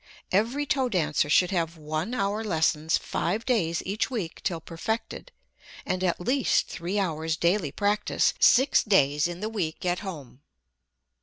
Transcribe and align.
Every 0.31 0.65
toe 0.65 0.89
dancer 0.89 1.29
should 1.29 1.51
have 1.51 1.77
one 1.77 2.15
hour 2.15 2.43
lessons 2.43 2.97
five 2.97 3.45
days 3.45 3.83
each 3.85 4.09
week 4.09 4.41
till 4.41 4.59
perfected, 4.59 5.31
and 5.85 6.03
at 6.03 6.19
least 6.19 6.67
three 6.67 6.97
hours 6.97 7.37
daily 7.37 7.71
practice 7.71 8.33
six 8.39 8.83
days 8.83 9.27
in 9.27 9.41
the 9.41 9.47
week 9.49 9.85
at 9.85 9.99
home. 9.99 10.41